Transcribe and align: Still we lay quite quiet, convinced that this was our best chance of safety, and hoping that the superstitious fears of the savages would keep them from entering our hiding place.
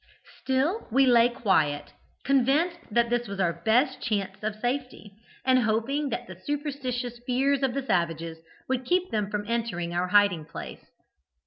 Still 0.39 0.87
we 0.91 1.05
lay 1.05 1.29
quite 1.29 1.43
quiet, 1.43 1.93
convinced 2.23 2.79
that 2.89 3.11
this 3.11 3.27
was 3.27 3.39
our 3.39 3.53
best 3.63 4.01
chance 4.01 4.41
of 4.41 4.55
safety, 4.55 5.11
and 5.45 5.59
hoping 5.59 6.09
that 6.09 6.25
the 6.25 6.41
superstitious 6.43 7.19
fears 7.27 7.61
of 7.61 7.75
the 7.75 7.85
savages 7.85 8.39
would 8.67 8.83
keep 8.83 9.11
them 9.11 9.29
from 9.29 9.45
entering 9.47 9.93
our 9.93 10.07
hiding 10.07 10.43
place. 10.45 10.83